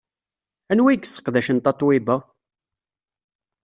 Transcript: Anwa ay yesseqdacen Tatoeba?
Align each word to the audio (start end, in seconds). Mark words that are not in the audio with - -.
Anwa 0.71 0.89
ay 0.91 0.99
yesseqdacen 1.01 1.57
Tatoeba? 1.59 2.15